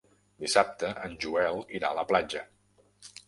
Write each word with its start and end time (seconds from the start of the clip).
Dissabte 0.43 0.89
en 1.09 1.13
Joel 1.25 1.61
irà 1.81 1.91
a 1.91 1.97
la 1.99 2.05
platja. 2.13 2.41